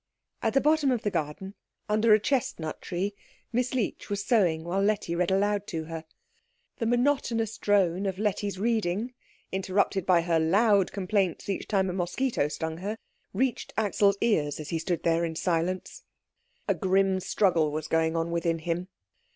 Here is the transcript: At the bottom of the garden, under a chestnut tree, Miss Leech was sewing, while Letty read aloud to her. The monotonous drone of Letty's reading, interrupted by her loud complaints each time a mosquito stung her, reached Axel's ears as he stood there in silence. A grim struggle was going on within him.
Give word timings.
At 0.41 0.55
the 0.55 0.61
bottom 0.61 0.89
of 0.89 1.03
the 1.03 1.11
garden, 1.11 1.53
under 1.87 2.11
a 2.11 2.19
chestnut 2.19 2.81
tree, 2.81 3.13
Miss 3.53 3.75
Leech 3.75 4.09
was 4.09 4.25
sewing, 4.25 4.63
while 4.63 4.81
Letty 4.81 5.13
read 5.13 5.29
aloud 5.29 5.67
to 5.67 5.83
her. 5.83 6.05
The 6.79 6.87
monotonous 6.87 7.55
drone 7.59 8.07
of 8.07 8.17
Letty's 8.17 8.57
reading, 8.57 9.13
interrupted 9.51 10.07
by 10.07 10.21
her 10.21 10.39
loud 10.39 10.91
complaints 10.91 11.47
each 11.49 11.67
time 11.67 11.87
a 11.87 11.93
mosquito 11.93 12.47
stung 12.47 12.77
her, 12.77 12.97
reached 13.31 13.75
Axel's 13.77 14.17
ears 14.21 14.59
as 14.59 14.69
he 14.69 14.79
stood 14.79 15.03
there 15.03 15.23
in 15.23 15.35
silence. 15.35 16.01
A 16.67 16.73
grim 16.73 17.19
struggle 17.19 17.71
was 17.71 17.87
going 17.87 18.15
on 18.15 18.31
within 18.31 18.57
him. 18.57 18.87